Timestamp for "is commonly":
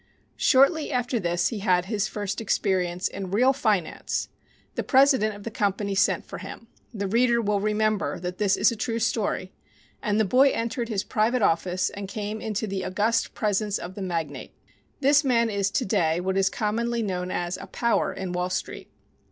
16.35-17.03